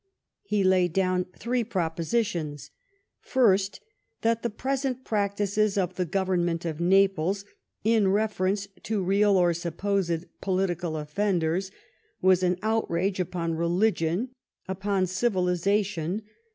[0.41, 2.71] He laid down three propositions:"
[3.21, 3.81] First,
[4.21, 7.45] that the present prac tices of the Government of Naples
[7.83, 11.69] in reference to real or supposed political offenders
[12.23, 14.29] are an outrage upon religion,
[14.67, 16.31] upon civilization, upon humanity, and upon decency.